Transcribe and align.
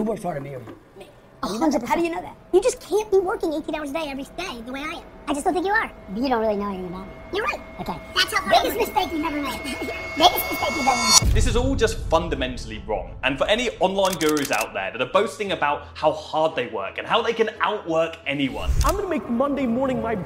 Who 0.00 0.04
works 0.04 0.22
harder, 0.22 0.40
me 0.40 0.54
or 0.54 0.60
you? 0.60 0.78
Me. 0.98 1.06
Hundred 1.42 1.82
How 1.82 1.94
do 1.94 2.00
you 2.00 2.08
know 2.08 2.22
that? 2.22 2.34
You 2.54 2.62
just 2.62 2.80
can't 2.80 3.10
be 3.10 3.18
working 3.18 3.52
18 3.52 3.74
hours 3.74 3.90
a 3.90 3.92
day 3.92 4.06
every 4.06 4.24
day 4.24 4.62
the 4.64 4.72
way 4.72 4.80
I 4.80 4.94
am. 4.94 5.02
I 5.28 5.34
just 5.34 5.44
don't 5.44 5.52
think 5.52 5.66
you 5.66 5.72
are. 5.72 5.92
You 6.16 6.26
don't 6.26 6.40
really 6.40 6.56
know 6.56 6.68
anything 6.68 6.86
about 6.86 7.06
me. 7.06 7.12
You're 7.34 7.44
right. 7.44 7.60
Okay. 7.80 8.00
That's 8.16 8.32
how 8.32 8.48
Biggest 8.48 8.78
mistake 8.78 9.12
you've 9.12 9.26
ever 9.26 9.42
made. 9.42 9.60
Biggest 10.16 10.50
mistake 10.50 10.70
you've 10.70 10.86
ever 10.86 11.24
made. 11.26 11.34
This 11.34 11.46
is 11.46 11.54
all 11.54 11.76
just 11.76 11.98
fundamentally 12.08 12.82
wrong. 12.86 13.14
And 13.24 13.36
for 13.36 13.46
any 13.46 13.68
online 13.80 14.14
gurus 14.14 14.50
out 14.50 14.72
there 14.72 14.90
that 14.90 15.02
are 15.02 15.12
boasting 15.12 15.52
about 15.52 15.88
how 15.92 16.12
hard 16.12 16.56
they 16.56 16.68
work 16.68 16.96
and 16.96 17.06
how 17.06 17.20
they 17.20 17.34
can 17.34 17.50
outwork 17.60 18.16
anyone, 18.26 18.70
I'm 18.86 18.96
gonna 18.96 19.06
make 19.06 19.28
Monday 19.28 19.66
morning 19.66 20.00
my 20.00 20.16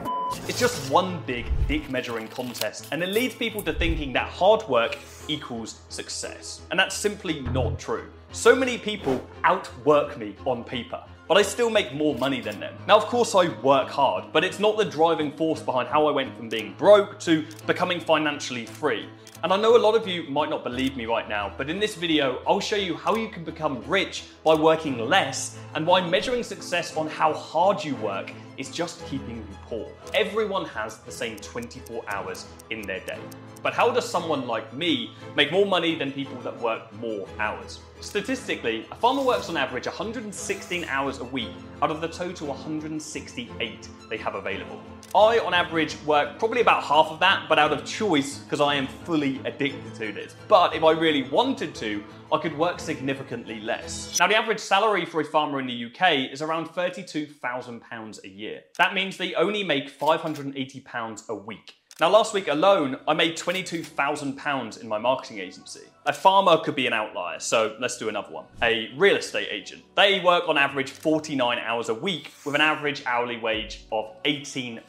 it's 0.47 0.61
just 0.61 0.89
one 0.89 1.21
big 1.27 1.47
dick 1.67 1.91
measuring 1.91 2.29
contest, 2.29 2.87
and 2.93 3.03
it 3.03 3.09
leads 3.09 3.35
people 3.35 3.61
to 3.63 3.73
thinking 3.73 4.13
that 4.13 4.29
hard 4.29 4.67
work 4.69 4.97
equals 5.27 5.81
success. 5.89 6.61
And 6.71 6.79
that's 6.79 6.97
simply 6.97 7.41
not 7.41 7.79
true. 7.79 8.09
So 8.35 8.57
many 8.57 8.79
people 8.79 9.25
outwork 9.45 10.19
me 10.19 10.35
on 10.45 10.65
paper 10.65 11.01
but 11.27 11.39
I 11.39 11.43
still 11.43 11.71
make 11.71 11.95
more 11.95 12.15
money 12.17 12.41
than 12.41 12.61
them. 12.61 12.75
Now, 12.87 12.97
of 12.97 13.07
course, 13.07 13.35
I 13.35 13.49
work 13.63 13.89
hard, 13.89 14.25
but 14.33 14.45
it's 14.45 14.59
not 14.59 14.77
the 14.77 14.85
driving 14.85 15.33
force 15.33 15.63
behind 15.63 15.89
how 15.89 16.07
I 16.07 16.11
went 16.11 16.37
from 16.37 16.49
being 16.49 16.75
broke 16.77 17.19
to 17.21 17.47
becoming 17.67 17.99
financially 17.99 18.67
free. 18.67 19.09
And 19.43 19.53
I 19.53 19.57
know 19.57 19.77
a 19.77 19.79
lot 19.79 19.95
of 19.95 20.07
you 20.07 20.25
might 20.25 20.51
not 20.51 20.65
believe 20.65 20.97
me 20.97 21.07
right 21.07 21.29
now, 21.29 21.53
but 21.57 21.71
in 21.71 21.79
this 21.79 21.95
video, 21.95 22.43
I'll 22.47 22.61
show 22.61 22.77
you 22.77 22.95
how 22.95 23.17
you 23.17 23.29
can 23.29 23.45
become 23.45 23.83
rich 23.87 24.25
by 24.45 24.55
working 24.55 24.99
less 24.99 25.59
and 25.75 25.87
why 25.87 26.07
measuring 26.07 26.43
success 26.43 26.97
on 26.97 27.09
how 27.09 27.33
hard 27.33 27.83
you 27.83 27.97
work 27.97 28.31
is 28.57 28.71
just 28.71 29.05
keeping 29.07 29.37
you 29.37 29.57
poor. 29.67 29.89
Everyone 30.15 30.65
has 30.67 30.99
the 30.99 31.13
same 31.13 31.37
24 31.37 32.05
hours 32.09 32.47
in 32.71 32.83
their 32.83 33.01
day. 33.01 33.19
But 33.63 33.75
how 33.75 33.91
does 33.91 34.09
someone 34.09 34.47
like 34.47 34.73
me 34.75 35.13
make 35.35 35.51
more 35.51 35.67
money 35.67 35.95
than 35.95 36.13
people 36.13 36.37
that 36.43 36.59
work 36.61 36.93
more 37.01 37.27
hours? 37.39 37.81
Statistically, 38.01 38.87
a 38.93 38.95
farmer 38.95 39.23
works 39.23 39.49
on 39.49 39.57
average 39.57 39.87
116 39.87 40.85
hours 40.85 41.21
a 41.21 41.25
week 41.25 41.49
out 41.83 41.91
of 41.91 42.01
the 42.01 42.09
total 42.09 42.49
168 42.49 43.89
they 44.11 44.17
have 44.17 44.35
available. 44.35 44.81
I, 45.15 45.39
on 45.39 45.55
average, 45.55 45.97
work 46.03 46.41
probably 46.41 46.61
about 46.61 46.83
half 46.83 47.07
of 47.07 47.21
that, 47.21 47.49
but 47.49 47.57
out 47.57 47.73
of 47.73 47.85
choice 47.85 48.39
because 48.39 48.61
I 48.61 48.75
am 48.75 48.89
fully 48.89 49.41
addicted 49.45 49.95
to 49.95 50.13
this. 50.13 50.35
But 50.49 50.75
if 50.75 50.83
I 50.83 50.91
really 50.91 51.23
wanted 51.31 51.73
to, 51.77 52.03
I 52.33 52.39
could 52.39 52.59
work 52.59 52.81
significantly 52.81 53.61
less. 53.61 54.19
Now, 54.19 54.27
the 54.27 54.35
average 54.35 54.59
salary 54.59 55.05
for 55.05 55.21
a 55.21 55.25
farmer 55.25 55.61
in 55.61 55.69
the 55.69 55.85
UK 55.85 56.33
is 56.33 56.43
around 56.43 56.67
£32,000 56.71 58.25
a 58.25 58.29
year. 58.29 58.63
That 58.77 58.93
means 58.93 59.17
they 59.17 59.35
only 59.35 59.63
make 59.63 59.97
£580 59.97 61.29
a 61.29 61.35
week. 61.35 61.75
Now, 62.01 62.11
last 62.11 62.35
week 62.35 62.49
alone, 62.49 62.97
I 63.07 63.15
made 63.15 63.37
£22,000 63.37 64.81
in 64.83 64.89
my 64.89 64.99
marketing 64.99 65.39
agency. 65.39 65.83
A 66.07 66.13
farmer 66.13 66.59
could 66.59 66.75
be 66.75 66.87
an 66.87 66.93
outlier, 66.93 67.41
so 67.41 67.77
let's 67.81 67.97
do 67.97 68.11
another 68.11 68.31
one. 68.31 68.45
A 68.63 68.91
real 68.95 69.17
estate 69.17 69.49
agent. 69.51 69.83
They 69.97 70.21
work 70.21 70.47
on 70.51 70.59
average 70.59 70.91
49 70.91 71.59
hours 71.59 71.89
a 71.89 71.95
week 71.95 72.31
with 72.45 72.55
an 72.55 72.61
average 72.61 73.03
hourly 73.07 73.39
wage 73.39 73.87
of 73.91 74.15
£18. 74.25 74.83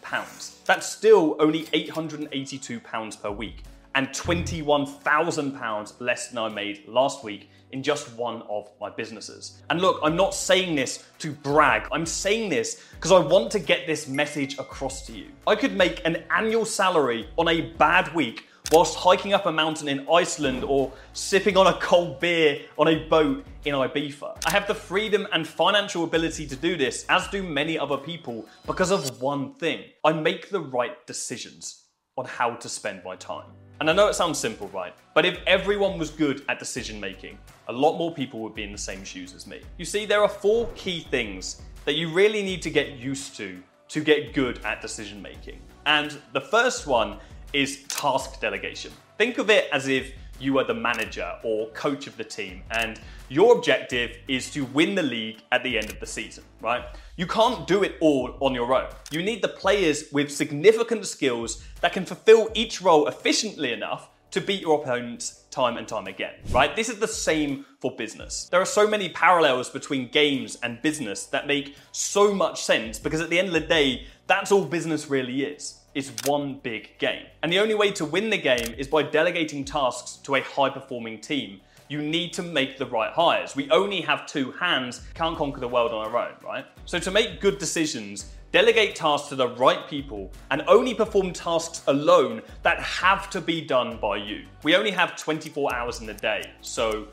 That's 0.65 0.85
still 0.85 1.37
only 1.39 1.63
£882 1.67 3.21
per 3.21 3.31
week 3.31 3.63
and 3.95 4.09
£21,000 4.09 6.01
less 6.01 6.27
than 6.27 6.37
I 6.37 6.49
made 6.49 6.85
last 6.85 7.23
week 7.23 7.49
in 7.71 7.81
just 7.81 8.13
one 8.17 8.41
of 8.49 8.69
my 8.81 8.89
businesses. 8.89 9.61
And 9.69 9.79
look, 9.79 10.01
I'm 10.03 10.17
not 10.17 10.35
saying 10.35 10.75
this 10.75 11.05
to 11.19 11.31
brag, 11.31 11.87
I'm 11.93 12.05
saying 12.05 12.49
this 12.49 12.83
because 12.91 13.13
I 13.13 13.19
want 13.19 13.51
to 13.51 13.59
get 13.59 13.87
this 13.87 14.09
message 14.09 14.59
across 14.59 15.05
to 15.07 15.13
you. 15.13 15.27
I 15.47 15.55
could 15.55 15.77
make 15.77 16.05
an 16.05 16.25
annual 16.29 16.65
salary 16.65 17.29
on 17.37 17.47
a 17.47 17.61
bad 17.77 18.13
week 18.13 18.49
whilst 18.71 18.95
hiking 18.95 19.33
up 19.33 19.45
a 19.45 19.51
mountain 19.51 19.87
in 19.87 20.07
Iceland 20.11 20.63
or 20.63 20.91
sipping 21.13 21.57
on 21.57 21.67
a 21.67 21.73
cold 21.79 22.19
beer 22.19 22.61
on 22.77 22.87
a 22.87 23.07
boat 23.07 23.45
in 23.65 23.73
Ibiza. 23.75 24.37
I 24.45 24.51
have 24.51 24.67
the 24.67 24.75
freedom 24.75 25.27
and 25.33 25.47
financial 25.47 26.03
ability 26.03 26.47
to 26.47 26.55
do 26.55 26.75
this, 26.75 27.05
as 27.09 27.27
do 27.27 27.43
many 27.43 27.77
other 27.77 27.97
people, 27.97 28.45
because 28.65 28.91
of 28.91 29.21
one 29.21 29.53
thing 29.55 29.83
I 30.03 30.13
make 30.13 30.49
the 30.49 30.61
right 30.61 31.05
decisions 31.05 31.83
on 32.17 32.25
how 32.25 32.55
to 32.55 32.69
spend 32.69 33.03
my 33.03 33.15
time. 33.15 33.51
And 33.81 33.89
I 33.89 33.93
know 33.93 34.07
it 34.07 34.15
sounds 34.15 34.39
simple, 34.39 34.69
right? 34.69 34.93
But 35.13 35.25
if 35.25 35.39
everyone 35.47 35.99
was 35.99 36.09
good 36.09 36.45
at 36.47 36.59
decision 36.59 36.99
making, 36.99 37.37
a 37.67 37.73
lot 37.73 37.97
more 37.97 38.13
people 38.13 38.39
would 38.39 38.55
be 38.55 38.63
in 38.63 38.71
the 38.71 38.77
same 38.77 39.03
shoes 39.03 39.33
as 39.33 39.45
me. 39.45 39.61
You 39.77 39.83
see, 39.83 40.05
there 40.05 40.21
are 40.21 40.29
four 40.29 40.69
key 40.75 41.01
things 41.11 41.61
that 41.83 41.95
you 41.95 42.11
really 42.11 42.41
need 42.41 42.61
to 42.61 42.69
get 42.69 42.93
used 42.93 43.35
to 43.37 43.61
to 43.87 44.01
get 44.01 44.33
good 44.33 44.63
at 44.65 44.81
decision 44.81 45.21
making. 45.21 45.59
And 45.85 46.17
the 46.33 46.41
first 46.41 46.87
one 46.87 47.19
is 47.53 47.83
task 47.83 48.39
delegation. 48.41 48.91
Think 49.17 49.37
of 49.37 49.49
it 49.49 49.69
as 49.71 49.87
if 49.87 50.13
you 50.39 50.57
are 50.59 50.63
the 50.63 50.73
manager 50.73 51.31
or 51.43 51.67
coach 51.69 52.07
of 52.07 52.17
the 52.17 52.23
team, 52.23 52.61
and 52.71 52.99
your 53.29 53.55
objective 53.55 54.17
is 54.27 54.51
to 54.51 54.65
win 54.65 54.95
the 54.95 55.03
league 55.03 55.41
at 55.51 55.63
the 55.63 55.77
end 55.77 55.89
of 55.89 55.99
the 55.99 56.05
season, 56.05 56.43
right? 56.61 56.83
You 57.15 57.27
can't 57.27 57.65
do 57.67 57.83
it 57.83 57.95
all 58.01 58.37
on 58.41 58.53
your 58.53 58.73
own. 58.73 58.89
You 59.11 59.23
need 59.23 59.41
the 59.41 59.47
players 59.47 60.05
with 60.11 60.31
significant 60.31 61.05
skills 61.05 61.63
that 61.81 61.93
can 61.93 62.05
fulfill 62.05 62.49
each 62.53 62.81
role 62.81 63.07
efficiently 63.07 63.71
enough 63.71 64.09
to 64.31 64.41
beat 64.41 64.59
your 64.59 64.81
opponents 64.81 65.45
time 65.49 65.77
and 65.77 65.87
time 65.87 66.07
again, 66.07 66.33
right? 66.51 66.75
This 66.75 66.89
is 66.89 66.99
the 66.99 67.07
same 67.07 67.65
for 67.79 67.95
business. 67.95 68.49
There 68.51 68.59
are 68.59 68.65
so 68.65 68.85
many 68.85 69.07
parallels 69.07 69.69
between 69.69 70.09
games 70.09 70.57
and 70.61 70.81
business 70.81 71.27
that 71.27 71.47
make 71.47 71.77
so 71.93 72.33
much 72.33 72.61
sense 72.61 72.99
because 72.99 73.21
at 73.21 73.29
the 73.29 73.39
end 73.39 73.47
of 73.47 73.53
the 73.53 73.61
day, 73.61 74.07
that's 74.27 74.51
all 74.51 74.65
business 74.65 75.09
really 75.09 75.43
is 75.43 75.79
is 75.95 76.11
one 76.25 76.59
big 76.61 76.97
game. 76.99 77.25
And 77.41 77.51
the 77.51 77.59
only 77.59 77.73
way 77.73 77.89
to 77.91 78.05
win 78.05 78.29
the 78.29 78.37
game 78.37 78.75
is 78.77 78.87
by 78.87 79.01
delegating 79.01 79.63
tasks 79.63 80.17
to 80.23 80.35
a 80.35 80.41
high 80.41 80.69
performing 80.69 81.19
team. 81.19 81.61
You 81.87 82.01
need 82.01 82.33
to 82.33 82.43
make 82.43 82.77
the 82.77 82.85
right 82.85 83.13
hires. 83.13 83.55
We 83.55 83.69
only 83.71 84.01
have 84.01 84.27
two 84.27 84.51
hands, 84.51 85.01
can't 85.13 85.37
conquer 85.37 85.61
the 85.61 85.67
world 85.67 85.91
on 85.91 86.05
our 86.05 86.27
own, 86.27 86.33
right? 86.43 86.65
So 86.85 86.99
to 86.99 87.11
make 87.11 87.39
good 87.39 87.57
decisions, 87.59 88.31
delegate 88.51 88.95
tasks 88.95 89.29
to 89.29 89.35
the 89.35 89.47
right 89.49 89.87
people 89.87 90.31
and 90.51 90.63
only 90.67 90.93
perform 90.93 91.31
tasks 91.31 91.83
alone 91.87 92.41
that 92.63 92.79
have 92.79 93.29
to 93.29 93.39
be 93.41 93.61
done 93.61 93.97
by 94.01 94.17
you. 94.17 94.45
We 94.63 94.75
only 94.75 94.91
have 94.91 95.15
24 95.15 95.73
hours 95.73 96.01
in 96.01 96.07
the 96.07 96.13
day, 96.13 96.43
so 96.61 97.07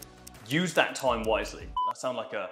use 0.48 0.74
that 0.74 0.94
time 0.94 1.22
wisely. 1.22 1.66
That 1.88 1.98
sound 1.98 2.16
like 2.16 2.32
a 2.32 2.48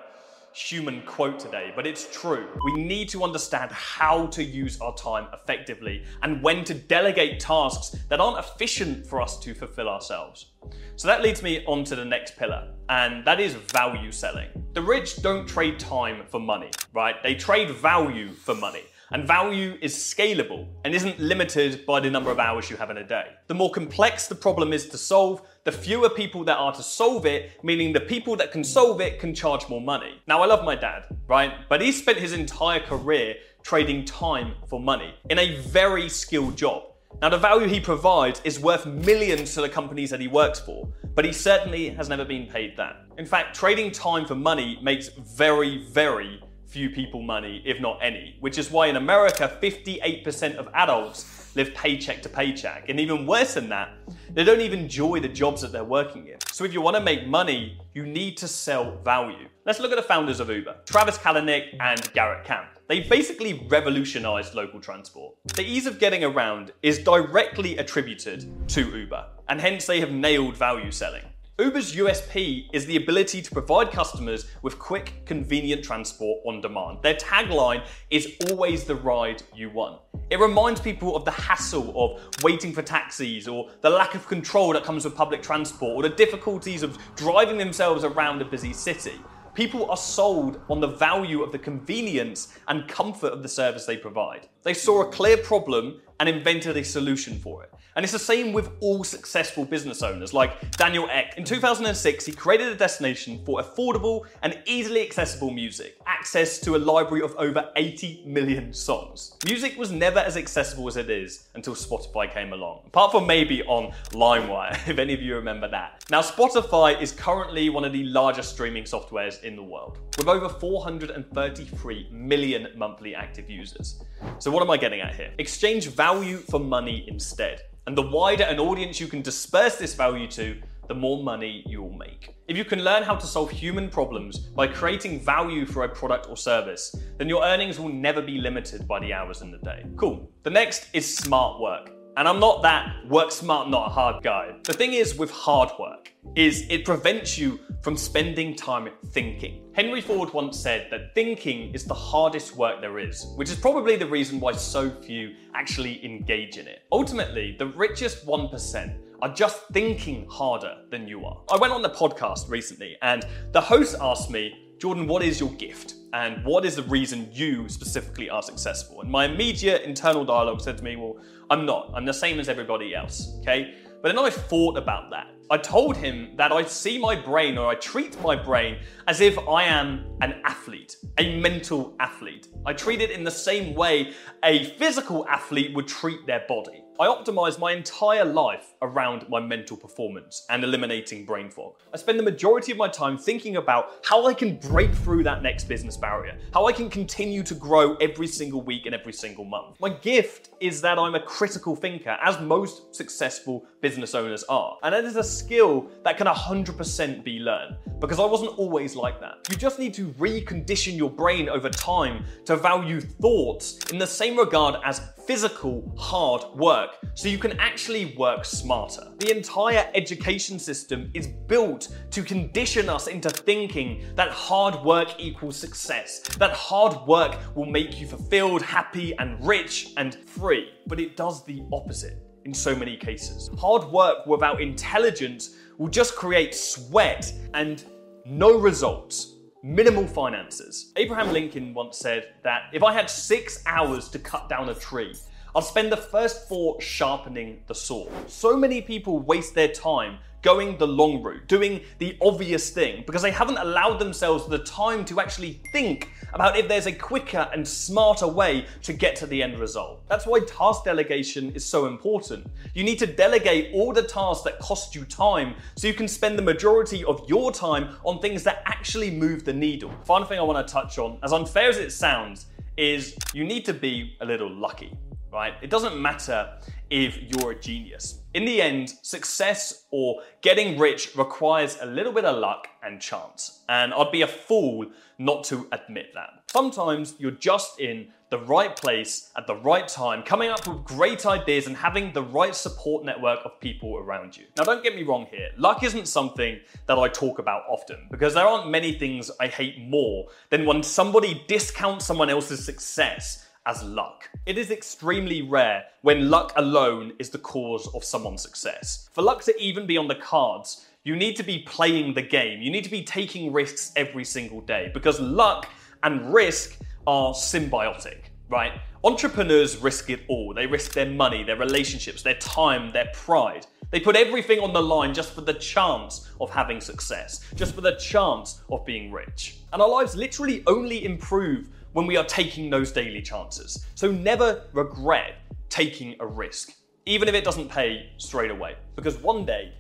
human 0.53 1.03
quote 1.03 1.39
today, 1.39 1.73
but 1.77 1.87
it's 1.87 2.09
true. 2.13 2.49
We 2.65 2.83
need 2.83 3.09
to 3.11 3.23
understand 3.23 3.71
how 3.73 4.27
to 4.29 4.43
use 4.43 4.81
our 4.81 4.95
time 4.97 5.29
effectively 5.33 6.05
and 6.23 6.43
when 6.43 6.65
to 6.65 6.75
delegate 6.75 7.41
tasks 7.41 7.97
that 8.09 8.21
aren't 8.21 8.39
efficient 8.39 9.07
for 9.07 9.21
us 9.21 9.39
to 9.41 9.55
fulfill 9.55 9.89
ourselves. 9.89 10.53
So 10.97 11.09
that 11.09 11.23
leads 11.23 11.43
me 11.43 11.65
on 11.67 11.85
to 11.85 11.97
the 11.97 12.05
next 12.05 12.37
pillar, 12.37 12.75
and 12.89 13.25
that 13.25 13.41
is 13.41 13.55
value 13.55 14.13
selling. 14.13 14.49
The 14.75 14.83
rich 14.83 15.23
don't 15.23 15.47
trade 15.47 15.79
time 15.79 16.25
for 16.27 16.39
money, 16.39 16.71
right? 16.93 17.23
They 17.23 17.35
trade 17.35 17.71
value 17.71 18.31
for 18.33 18.55
money. 18.55 18.83
And 19.13 19.27
value 19.27 19.77
is 19.83 19.93
scalable 19.95 20.69
and 20.85 20.95
isn't 20.95 21.19
limited 21.19 21.85
by 21.85 21.99
the 21.99 22.09
number 22.09 22.31
of 22.31 22.39
hours 22.39 22.71
you 22.71 22.77
have 22.77 22.91
in 22.91 22.99
a 22.99 23.05
day. 23.05 23.25
The 23.49 23.55
more 23.55 23.71
complex 23.71 24.29
the 24.29 24.37
problem 24.37 24.73
is 24.73 24.89
to 24.91 24.99
solve, 24.99 25.43
the 25.65 25.73
fewer 25.73 26.09
people 26.09 26.45
that 26.45 26.59
are 26.59 26.73
to 26.73 26.83
solve 26.83 27.27
it, 27.27 27.53
meaning 27.65 27.93
the 27.93 28.01
people 28.01 28.37
that 28.37 28.53
can 28.53 28.63
solve 28.63 29.01
it 29.01 29.19
can 29.19 29.35
charge 29.35 29.69
more 29.69 29.81
money. 29.81 30.23
Now, 30.29 30.43
I 30.43 30.47
love 30.47 30.65
my 30.65 30.77
dad, 30.77 31.07
right? 31.27 31.53
But 31.69 31.81
he 31.81 31.91
spent 31.91 32.19
his 32.19 32.35
entire 32.35 32.79
career 32.79 33.35
trading 33.65 34.05
time 34.05 34.55
for 34.69 34.79
money 34.79 35.15
in 35.29 35.41
a 35.41 35.57
very 35.63 36.09
skilled 36.09 36.57
job. 36.57 36.85
Now, 37.21 37.31
the 37.31 37.39
value 37.39 37.67
he 37.67 37.81
provides 37.81 38.41
is 38.45 38.61
worth 38.61 38.87
millions 38.87 39.55
to 39.55 39.61
the 39.61 39.69
companies 39.69 40.11
that 40.11 40.21
he 40.21 40.29
works 40.29 40.61
for, 40.61 40.89
but 41.17 41.25
he 41.25 41.33
certainly 41.33 41.89
has 41.91 42.09
never 42.09 42.25
been 42.25 42.47
paid 42.47 42.77
that. 42.77 43.05
In 43.19 43.27
fact, 43.27 43.57
trading 43.57 43.91
time 43.91 44.25
for 44.25 44.37
money 44.37 44.79
makes 44.81 45.09
very, 45.09 45.85
very 45.89 46.41
few 46.71 46.89
people 46.89 47.21
money, 47.21 47.61
if 47.65 47.81
not 47.81 47.99
any, 48.01 48.37
which 48.39 48.57
is 48.57 48.71
why 48.71 48.87
in 48.87 48.95
America, 48.95 49.59
58% 49.61 50.55
of 50.55 50.69
adults 50.73 51.51
live 51.57 51.75
paycheck 51.75 52.23
to 52.23 52.29
paycheck. 52.29 52.89
And 52.89 53.01
even 53.01 53.27
worse 53.27 53.55
than 53.55 53.69
that, 53.71 53.91
they 54.33 54.45
don't 54.45 54.61
even 54.61 54.81
enjoy 54.81 55.19
the 55.19 55.29
jobs 55.29 55.63
that 55.63 55.73
they're 55.73 55.83
working 55.83 56.29
in. 56.29 56.37
So 56.53 56.65
if 56.65 56.73
you 56.73 56.81
want 56.81 56.97
to 56.97 57.03
make 57.03 57.27
money, 57.27 57.77
you 57.93 58.07
need 58.07 58.37
to 58.37 58.47
sell 58.47 58.97
value. 58.99 59.49
Let's 59.67 59.81
look 59.81 59.91
at 59.91 59.97
the 59.97 60.03
founders 60.03 60.39
of 60.39 60.49
Uber, 60.49 60.77
Travis 60.87 61.19
Kalanick 61.19 61.77
and 61.81 62.13
Garrett 62.13 62.45
Camp. 62.45 62.69
They 62.87 63.01
basically 63.01 63.67
revolutionized 63.69 64.55
local 64.55 64.81
transport. 64.81 65.35
The 65.57 65.65
ease 65.65 65.87
of 65.87 65.99
getting 65.99 66.23
around 66.23 66.73
is 66.83 67.01
directly 67.01 67.79
attributed 67.79 68.69
to 68.69 68.97
Uber, 68.97 69.27
and 69.49 69.61
hence 69.61 69.87
they 69.87 69.99
have 69.99 70.13
nailed 70.13 70.57
value 70.57 70.93
selling. 70.93 71.25
Uber's 71.61 71.95
USP 71.95 72.71
is 72.73 72.87
the 72.87 72.97
ability 72.97 73.43
to 73.43 73.51
provide 73.51 73.91
customers 73.91 74.47
with 74.63 74.79
quick, 74.79 75.27
convenient 75.27 75.85
transport 75.85 76.41
on 76.47 76.63
demand. 76.63 77.03
Their 77.03 77.17
tagline 77.17 77.85
is 78.09 78.33
always 78.49 78.85
the 78.85 78.95
ride 78.95 79.43
you 79.55 79.69
want. 79.69 80.01
It 80.31 80.41
reminds 80.41 80.81
people 80.81 81.15
of 81.15 81.27
the 81.27 81.33
hassle 81.33 81.93
of 81.95 82.43
waiting 82.43 82.73
for 82.73 82.81
taxis 82.81 83.47
or 83.47 83.69
the 83.83 83.91
lack 83.91 84.15
of 84.15 84.27
control 84.27 84.73
that 84.73 84.85
comes 84.85 85.05
with 85.05 85.15
public 85.15 85.43
transport 85.43 85.97
or 86.03 86.09
the 86.09 86.17
difficulties 86.17 86.83
of 86.83 86.97
driving 87.15 87.59
themselves 87.59 88.05
around 88.05 88.41
a 88.41 88.47
busy 88.47 88.73
city. 88.73 89.21
People 89.55 89.91
are 89.91 89.97
sold 89.97 90.61
on 90.69 90.81
the 90.81 90.87
value 90.87 91.43
of 91.43 91.53
the 91.53 91.59
convenience 91.59 92.57
and 92.69 92.87
comfort 92.89 93.33
of 93.33 93.43
the 93.43 93.49
service 93.49 93.85
they 93.85 93.97
provide. 93.97 94.49
They 94.63 94.75
saw 94.75 95.03
a 95.03 95.11
clear 95.11 95.37
problem 95.37 96.01
and 96.21 96.29
invented 96.29 96.77
a 96.77 96.85
solution 96.85 97.39
for 97.39 97.65
it. 97.65 97.71
And 97.97 98.05
it's 98.05 98.13
the 98.13 98.19
same 98.19 98.53
with 98.53 98.71
all 98.81 99.03
successful 99.03 99.65
business 99.65 100.03
owners 100.03 100.33
like 100.33 100.71
Daniel 100.73 101.09
Ek. 101.11 101.35
In 101.37 101.45
2006, 101.45 102.25
he 102.25 102.33
created 102.33 102.69
a 102.69 102.77
destination 102.77 103.45
for 103.45 103.61
affordable 103.61 104.27
and 104.43 104.59
easily 104.65 105.03
accessible 105.03 105.51
music, 105.51 105.99
access 106.07 106.61
to 106.61 106.77
a 106.77 106.79
library 106.79 107.23
of 107.23 107.35
over 107.37 107.71
80 107.75 108.23
million 108.27 108.73
songs. 108.73 109.37
Music 109.45 109.77
was 109.77 109.91
never 109.91 110.21
as 110.21 110.37
accessible 110.37 110.87
as 110.87 110.97
it 110.97 111.11
is 111.11 111.49
until 111.55 111.75
Spotify 111.75 112.33
came 112.33 112.53
along, 112.53 112.83
apart 112.87 113.11
from 113.11 113.27
maybe 113.27 113.63
on 113.65 113.93
LimeWire, 114.13 114.73
if 114.89 114.99
any 114.99 115.13
of 115.13 115.21
you 115.21 115.35
remember 115.35 115.69
that. 115.69 116.05
Now, 116.11 116.21
Spotify 116.21 117.01
is 117.01 117.11
currently 117.11 117.71
one 117.71 117.85
of 117.85 117.93
the 117.93 118.05
largest 118.05 118.53
streaming 118.53 118.85
softwares 118.85 119.40
in 119.41 119.57
the 119.57 119.63
world, 119.63 119.99
with 120.17 120.29
over 120.29 120.49
433 120.49 122.09
million 122.13 122.69
monthly 122.77 123.15
active 123.15 123.51
users. 123.51 124.03
So, 124.39 124.51
what 124.51 124.63
am 124.63 124.71
I 124.71 124.77
getting 124.77 125.01
at 125.01 125.15
here? 125.15 125.33
Exchange 125.39 125.89
value 125.89 126.39
for 126.39 126.61
money 126.61 127.05
instead. 127.09 127.63
And 127.87 127.97
the 127.97 128.03
wider 128.03 128.45
an 128.45 128.59
audience 128.59 129.01
you 129.01 129.09
can 129.09 129.23
disperse 129.23 129.77
this 129.77 129.95
value 129.95 130.29
to, 130.29 130.61
the 130.89 130.95
more 130.95 131.23
money 131.23 131.63
you'll 131.67 131.93
make. 131.93 132.35
If 132.49 132.57
you 132.57 132.65
can 132.65 132.83
learn 132.83 133.05
how 133.05 133.15
to 133.15 133.27
solve 133.27 133.51
human 133.51 133.89
problems 133.89 134.39
by 134.39 134.67
creating 134.67 135.21
value 135.21 135.65
for 135.65 135.85
a 135.85 135.89
product 135.89 136.27
or 136.29 136.37
service, 136.37 136.95
then 137.17 137.29
your 137.29 137.45
earnings 137.45 137.79
will 137.79 137.93
never 137.93 138.21
be 138.21 138.39
limited 138.39 138.89
by 138.89 138.99
the 138.99 139.13
hours 139.13 139.41
in 139.41 139.53
the 139.53 139.59
day. 139.59 139.87
Cool. 139.97 140.29
The 140.43 140.51
next 140.51 140.89
is 140.93 141.17
smart 141.17 141.61
work. 141.61 142.00
And 142.21 142.29
I'm 142.29 142.39
not 142.39 142.61
that 142.61 143.09
work 143.09 143.31
smart, 143.31 143.71
not 143.71 143.87
a 143.87 143.91
hard 143.91 144.23
guy. 144.23 144.55
The 144.65 144.75
thing 144.75 144.93
is 144.93 145.17
with 145.17 145.31
hard 145.31 145.71
work 145.79 146.13
is 146.37 146.67
it 146.69 146.85
prevents 146.85 147.39
you 147.39 147.59
from 147.81 147.97
spending 147.97 148.55
time 148.55 148.91
thinking. 149.07 149.63
Henry 149.73 150.03
Ford 150.03 150.31
once 150.35 150.61
said 150.61 150.89
that 150.91 151.15
thinking 151.15 151.73
is 151.73 151.87
the 151.87 151.95
hardest 151.95 152.57
work 152.57 152.83
there 152.83 152.99
is, 152.99 153.25
which 153.37 153.49
is 153.49 153.57
probably 153.57 153.97
the 153.97 154.07
reason 154.07 154.39
why 154.39 154.53
so 154.53 154.91
few 154.91 155.35
actually 155.55 156.05
engage 156.05 156.59
in 156.59 156.67
it. 156.67 156.83
Ultimately, 156.93 157.57
the 157.59 157.69
richest 157.69 158.27
1% 158.27 158.99
are 159.23 159.33
just 159.33 159.67
thinking 159.69 160.27
harder 160.29 160.77
than 160.91 161.09
you 161.09 161.25
are. 161.25 161.41
I 161.51 161.57
went 161.57 161.73
on 161.73 161.81
the 161.81 161.89
podcast 161.89 162.51
recently 162.51 162.99
and 163.01 163.25
the 163.53 163.63
host 163.63 163.97
asked 163.99 164.31
me, 164.31 164.75
Jordan, 164.79 165.07
what 165.07 165.23
is 165.23 165.41
your 165.41 165.53
gift? 165.53 165.95
And 166.13 166.45
what 166.45 166.65
is 166.65 166.77
the 166.77 166.83
reason 166.85 167.29
you 167.33 167.69
specifically 167.69 168.29
are 168.29 168.43
successful? 168.43 169.01
And 169.01 169.11
my 169.11 169.27
immediate 169.27 169.83
internal 169.83 170.25
dialogue 170.25 170.61
said 170.61 170.77
to 170.79 170.85
me, 170.85 170.97
Well, 170.97 171.19
I'm 171.51 171.65
not. 171.67 171.91
I'm 171.95 172.05
the 172.05 172.13
same 172.13 172.41
as 172.41 172.49
everybody 172.49 172.95
else. 172.95 173.37
Okay? 173.41 173.75
But 174.03 174.09
then 174.15 174.19
I 174.19 174.31
thought 174.31 174.77
about 174.77 175.11
that. 175.11 175.29
I 175.53 175.59
told 175.59 175.97
him 175.97 176.37
that 176.37 176.53
I 176.53 176.63
see 176.63 176.97
my 176.97 177.17
brain 177.17 177.59
or 177.59 177.67
I 177.67 177.75
treat 177.75 178.17
my 178.23 178.37
brain 178.37 178.79
as 179.09 179.21
if 179.21 179.37
I 179.37 179.65
am 179.65 180.07
an 180.21 180.41
athlete, 180.45 180.95
a 181.19 181.41
mental 181.41 181.97
athlete. 181.99 182.47
I 182.65 182.73
treat 182.73 183.01
it 183.01 183.11
in 183.11 183.25
the 183.25 183.33
same 183.33 183.75
way 183.75 184.15
a 184.45 184.67
physical 184.77 185.27
athlete 185.27 185.75
would 185.75 185.89
treat 185.89 186.25
their 186.25 186.45
body. 186.47 186.85
I 187.01 187.07
optimize 187.07 187.59
my 187.59 187.73
entire 187.73 188.27
life 188.27 188.75
around 188.83 189.27
my 189.31 189.41
mental 189.41 189.75
performance 189.75 190.45
and 190.51 190.63
eliminating 190.63 191.25
brain 191.25 191.49
fog. 191.49 191.77
I 191.95 191.97
spend 191.97 192.19
the 192.19 192.23
majority 192.23 192.73
of 192.73 192.79
my 192.79 192.89
time 192.89 193.17
thinking 193.17 193.57
about 193.57 193.93
how 194.05 194.27
I 194.27 194.35
can 194.35 194.59
break 194.59 194.93
through 194.93 195.23
that 195.23 195.43
next 195.43 195.65
business 195.65 195.97
barrier, 195.97 196.37
how 196.53 196.67
I 196.67 196.73
can 196.73 196.91
continue 196.91 197.43
to 197.45 197.55
grow 197.55 197.97
every 197.97 198.27
single 198.27 198.61
week 198.61 198.85
and 198.85 198.95
every 198.95 199.15
single 199.15 199.47
month. 199.47 199.81
My 199.81 199.89
gift 199.89 200.51
is 200.61 200.83
that 200.83 200.99
I'm 200.99 201.15
a 201.15 201.23
critical 201.23 201.75
thinker, 201.75 202.19
as 202.23 202.39
most 202.39 202.95
successful 202.95 203.65
business 203.81 204.15
owners 204.15 204.45
are. 204.45 204.77
And 204.83 204.93
that 204.93 205.07
is 205.07 205.17
a 205.17 205.25
skill 205.41 205.91
that 206.05 206.17
can 206.17 206.27
100% 206.27 207.25
be 207.25 207.39
learned 207.39 207.77
because 208.01 208.19
I 208.19 208.25
wasn't 208.25 208.59
always 208.59 208.97
like 208.97 209.21
that. 209.21 209.35
You 209.51 209.57
just 209.57 209.79
need 209.79 209.95
to 209.95 210.09
recondition 210.13 210.97
your 210.97 211.11
brain 211.11 211.49
over 211.49 211.69
time 211.69 212.25
to 212.47 212.57
value 212.57 213.01
thoughts 213.01 213.79
in 213.91 213.99
the 213.99 214.07
same 214.07 214.39
regard 214.39 214.77
as 214.85 215.01
physical 215.27 215.95
hard 215.99 216.43
work 216.57 216.97
so 217.15 217.29
you 217.29 217.39
can 217.39 217.59
actually 217.61 218.17
work 218.17 218.45
smarter. 218.45 219.13
The 219.19 219.37
entire 219.37 219.91
education 219.95 220.59
system 220.59 221.11
is 221.15 221.27
built 221.27 221.89
to 222.11 222.23
condition 222.23 222.89
us 222.89 223.07
into 223.07 223.31
thinking 223.31 224.05
that 224.17 224.31
hard 224.31 224.83
work 224.85 225.09
equals 225.19 225.57
success, 225.57 226.21
that 226.39 226.53
hard 226.53 227.07
work 227.07 227.37
will 227.55 227.67
make 227.67 228.01
you 228.01 228.07
fulfilled, 228.07 228.63
happy, 228.63 229.17
and 229.19 229.45
rich 229.47 229.93
and 229.97 230.15
free. 230.27 230.71
But 230.87 230.99
it 230.99 231.17
does 231.17 231.45
the 231.45 231.63
opposite 231.73 232.30
in 232.51 232.55
so 232.55 232.75
many 232.75 232.97
cases. 232.97 233.49
Hard 233.61 233.85
work 233.93 234.27
without 234.27 234.61
intelligence 234.61 235.55
will 235.79 235.87
just 235.87 236.17
create 236.17 236.53
sweat 236.53 237.33
and 237.55 237.85
no 238.25 238.59
results. 238.59 239.37
Minimal 239.63 240.09
finances. 240.09 240.93
Abraham 240.97 241.33
Lincoln 241.33 241.73
once 241.75 241.97
said 241.99 242.35
that 242.43 242.63
if 242.73 242.83
I 242.83 242.93
had 242.93 243.09
six 243.09 243.63
hours 243.67 244.09
to 244.09 244.19
cut 244.19 244.49
down 244.49 244.69
a 244.69 244.75
tree, 244.75 245.15
I'll 245.55 245.63
spend 245.63 245.93
the 245.93 245.97
first 245.97 246.49
four 246.49 246.81
sharpening 246.81 247.63
the 247.69 247.75
saw. 247.75 248.09
So 248.27 248.57
many 248.57 248.83
people 248.83 249.21
waste 249.21 249.55
their 249.55 249.69
time 249.69 250.19
going 250.43 250.77
the 250.79 250.87
long 250.87 251.23
route, 251.23 251.47
doing 251.47 251.81
the 251.99 252.17
obvious 252.21 252.71
thing, 252.71 253.05
because 253.07 253.23
they 253.23 253.31
haven't 253.31 253.59
allowed 253.59 253.99
themselves 253.99 254.47
the 254.49 254.59
time 254.59 255.05
to 255.07 255.21
actually 255.21 255.61
think 255.73 256.11
about 256.33 256.57
if 256.57 256.69
there's 256.69 256.87
a 256.87 256.93
quicker 256.93 257.49
and 257.53 257.67
smarter 257.67 258.27
way 258.27 258.67
to 258.83 258.93
get 258.93 259.17
to 259.17 259.27
the 259.27 259.43
end 259.43 259.59
result. 259.59 260.03
That's 260.09 260.27
why 260.27 260.41
task 260.41 260.85
delegation 260.85 261.53
is 261.53 261.65
so 261.65 261.87
important. 261.87 262.47
You 262.75 262.85
need 262.85 262.99
to 263.01 263.07
delegate 263.07 263.73
all 263.75 263.93
the 263.93 264.03
tasks 264.03 264.45
that 264.45 264.59
cost 264.59 264.95
you 264.95 265.05
time 265.05 265.55
so 265.77 265.87
you 265.87 265.95
can 265.95 266.09
spend 266.09 266.39
the 266.39 266.43
majority 266.43 267.05
of 267.05 267.29
your 267.29 267.53
time 267.53 267.97
on 268.05 268.21
things 268.21 268.43
that 268.45 268.63
actually 268.67 269.11
move 269.11 269.45
the 269.45 269.53
needle. 269.53 269.93
Final 270.05 270.27
thing 270.27 270.39
I 270.39 270.43
want 270.43 270.67
to 270.67 270.73
touch 270.73 270.99
on, 270.99 271.19
as 271.23 271.33
unfair 271.33 271.69
as 271.69 271.79
it 271.79 271.93
sounds, 271.93 272.47
is 272.77 273.17
you 273.35 273.45
need 273.45 273.65
to 273.67 273.75
be 273.75 274.17
a 274.21 274.25
little 274.25 274.51
lucky 274.51 274.97
right? 275.33 275.55
It 275.63 275.71
doesn't 275.71 276.01
matter 276.01 276.59
if 276.91 277.19
you're 277.23 277.53
a 277.53 277.61
genius. 277.61 278.19
In 278.35 278.45
the 278.45 278.63
end, 278.63 278.91
success 279.03 279.87
or 279.91 280.23
getting 280.41 280.79
rich 280.79 281.17
requires 281.17 281.79
a 281.81 281.87
little 281.87 282.13
bit 282.13 282.25
of 282.25 282.39
luck 282.39 282.69
and 282.83 283.01
chance. 283.01 283.61
And 283.69 283.93
I'd 283.95 284.13
be 284.13 284.23
a 284.23 284.27
fool 284.27 284.87
not 285.19 285.45
to 285.45 285.69
admit 285.73 286.15
that. 286.15 286.43
Sometimes 286.51 287.15
you're 287.19 287.31
just 287.33 287.81
in 287.81 288.09
the 288.31 288.39
right 288.39 288.77
place 288.77 289.31
at 289.37 289.47
the 289.49 289.57
right 289.57 289.89
time, 289.89 290.23
coming 290.23 290.51
up 290.51 290.67
with 290.67 290.85
great 290.85 291.27
ideas 291.27 291.67
and 291.67 291.77
having 291.77 292.13
the 292.13 292.23
right 292.23 292.55
support 292.55 293.05
network 293.05 293.41
of 293.45 293.59
people 293.61 293.97
around 293.97 294.37
you. 294.37 294.45
Now, 294.57 294.63
don't 294.63 294.85
get 294.85 294.95
me 294.95 295.03
wrong 295.03 295.27
here. 295.31 295.49
Luck 295.57 295.83
isn't 295.83 296.07
something 296.07 296.61
that 296.87 296.99
I 296.99 297.09
talk 297.09 297.41
about 297.41 297.63
often 297.69 298.07
because 298.11 298.35
there 298.35 298.47
aren't 298.47 298.71
many 298.71 298.93
things 298.93 299.31
I 299.41 299.49
hate 299.49 299.81
more 299.81 300.29
than 300.51 300.65
when 300.65 300.85
somebody 300.85 301.45
discounts 301.49 302.07
someone 302.07 302.31
else's 302.31 302.65
success 302.65 303.47
as 303.71 303.85
luck. 303.85 304.29
It 304.47 304.59
is 304.59 304.73
extremely 304.73 305.43
rare 305.43 305.85
when 306.03 306.29
luck 306.29 306.53
alone 306.57 307.13
is 307.21 307.31
the 307.31 307.39
cause 307.39 307.89
of 307.95 308.03
someone's 308.03 308.43
success. 308.43 309.09
For 309.13 309.23
luck 309.23 309.45
to 309.45 309.57
even 309.63 309.87
be 309.87 309.97
on 309.97 310.09
the 310.09 310.17
cards, 310.17 310.87
you 311.05 311.15
need 311.15 311.37
to 311.37 311.45
be 311.45 311.61
playing 311.61 312.15
the 312.15 312.23
game. 312.23 312.61
You 312.61 312.73
need 312.73 312.83
to 312.83 312.91
be 312.91 313.05
taking 313.05 313.53
risks 313.53 313.93
every 313.95 314.25
single 314.25 314.61
day 314.61 314.91
because 314.93 315.21
luck 315.21 315.69
and 316.03 316.35
risk 316.35 316.81
are 317.07 317.33
symbiotic, 317.33 318.23
right? 318.49 318.73
Entrepreneurs 319.05 319.77
risk 319.77 320.11
it 320.11 320.23
all. 320.27 320.53
They 320.53 320.67
risk 320.67 320.93
their 320.93 321.07
money, 321.07 321.45
their 321.45 321.57
relationships, 321.57 322.23
their 322.23 322.39
time, 322.39 322.91
their 322.91 323.09
pride. 323.15 323.67
They 323.93 324.01
put 324.01 324.17
everything 324.17 324.59
on 324.59 324.73
the 324.73 324.83
line 324.83 325.15
just 325.15 325.33
for 325.33 325.43
the 325.43 325.55
chance 325.55 326.29
of 326.41 326.51
having 326.51 326.81
success, 326.81 327.45
just 327.55 327.75
for 327.75 327.83
the 327.83 327.97
chance 327.97 328.63
of 328.71 328.85
being 328.85 329.13
rich. 329.13 329.59
And 329.73 329.81
our 329.81 329.89
lives 329.89 330.17
literally 330.17 330.65
only 330.67 331.05
improve 331.05 331.69
when 331.93 332.07
we 332.07 332.17
are 332.17 332.25
taking 332.25 332.71
those 332.71 332.93
daily 332.93 333.23
chances. 333.23 333.87
So 333.95 334.11
never 334.11 334.65
regret 334.73 335.37
taking 335.69 336.17
a 336.21 336.27
risk, 336.27 336.73
even 337.07 337.29
if 337.29 337.35
it 337.35 337.45
doesn't 337.45 337.69
pay 337.69 338.11
straight 338.17 338.51
away, 338.51 338.77
because 338.97 339.19
one 339.19 339.45
day 339.45 339.73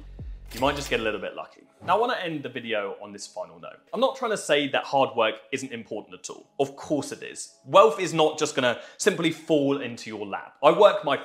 you 0.52 0.61
might 0.61 0.76
just 0.76 0.90
get 0.90 1.00
a 1.00 1.02
little 1.02 1.21
bit 1.21 1.35
lucky. 1.35 1.62
Now, 1.83 1.97
I 1.97 2.00
want 2.00 2.12
to 2.12 2.23
end 2.23 2.43
the 2.43 2.49
video 2.50 2.97
on 3.02 3.11
this 3.11 3.26
final 3.26 3.59
note. 3.59 3.79
I'm 3.95 4.00
not 4.00 4.14
trying 4.14 4.33
to 4.33 4.37
say 4.37 4.69
that 4.69 4.85
hard 4.85 5.17
work 5.17 5.37
isn't 5.50 5.73
important 5.73 6.19
at 6.19 6.29
all. 6.29 6.47
Of 6.59 6.76
course 6.76 7.11
it 7.11 7.23
is. 7.23 7.55
Wealth 7.64 7.99
is 7.99 8.12
not 8.12 8.38
just 8.38 8.55
to 8.55 8.81
simply 8.99 9.31
fall 9.31 9.81
into 9.81 10.11
your 10.11 10.26
lap. 10.26 10.57
I 10.62 10.79
work 10.79 11.07
my 11.07 11.19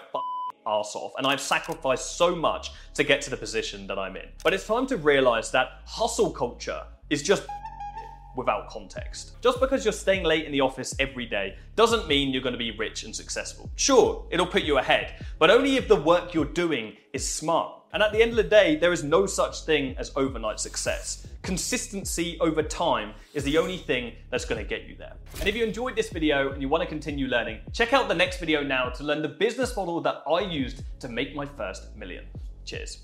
ass 0.66 0.96
off 0.96 1.12
and 1.18 1.28
I've 1.28 1.42
sacrificed 1.42 2.18
so 2.18 2.36
much 2.36 2.72
to 2.94 3.04
get 3.04 3.22
to 3.24 3.30
the 3.30 3.38
position 3.38 3.86
that 3.88 4.00
I'm 4.00 4.16
in. 4.16 4.28
But 4.44 4.54
it's 4.54 4.66
time 4.66 4.88
to 4.88 4.98
realize 4.98 5.52
that 5.52 5.82
hustle 5.86 6.32
culture 6.32 6.84
is 7.10 7.22
just 7.22 7.44
without 8.36 8.70
context. 8.70 9.42
Just 9.42 9.60
because 9.60 9.86
you're 9.86 9.92
staying 9.92 10.24
late 10.24 10.46
in 10.46 10.52
the 10.52 10.62
office 10.62 10.96
every 11.00 11.26
day 11.26 11.56
doesn't 11.76 12.08
mean 12.08 12.32
you're 12.32 12.42
going 12.42 12.54
to 12.54 12.60
be 12.60 12.72
rich 12.72 13.04
and 13.04 13.16
successful. 13.16 13.70
Sure, 13.76 14.26
it'll 14.32 14.46
put 14.46 14.64
you 14.64 14.78
ahead, 14.78 15.26
but 15.40 15.50
only 15.50 15.76
if 15.76 15.88
the 15.88 15.96
work 15.96 16.34
you're 16.34 16.46
doing 16.46 16.98
is 17.14 17.28
smart. 17.28 17.82
And 17.94 18.04
at 18.04 18.12
the 18.12 18.22
end 18.22 18.32
of 18.32 18.36
the 18.38 18.44
day, 18.44 18.76
there 18.76 18.92
is 18.92 19.06
no 19.06 19.26
such 19.26 19.62
thing 19.62 19.96
as 19.98 20.12
overnight 20.18 20.60
success. 20.60 21.26
Consistency 21.44 22.38
over 22.42 22.62
time 22.62 23.14
is 23.34 23.46
the 23.46 23.58
only 23.58 23.78
thing 23.78 24.14
that's 24.30 24.44
going 24.44 24.62
to 24.62 24.68
get 24.68 24.86
you 24.86 24.98
there. 24.98 25.14
And 25.40 25.48
if 25.48 25.56
you 25.56 25.64
enjoyed 25.64 25.96
this 25.96 26.10
video 26.10 26.52
and 26.52 26.62
you 26.62 26.68
want 26.68 26.84
to 26.84 26.90
continue 26.90 27.28
learning, 27.28 27.60
check 27.72 27.94
out 27.94 28.10
the 28.10 28.16
next 28.16 28.40
video 28.40 28.64
now 28.64 28.90
to 28.90 29.04
learn 29.04 29.22
the 29.22 29.30
business 29.30 29.74
model 29.78 30.02
that 30.02 30.24
I 30.30 30.42
used 30.42 30.84
to 31.00 31.08
make 31.08 31.36
my 31.36 31.46
first 31.46 31.96
million. 31.96 32.26
Cheers. 32.66 33.04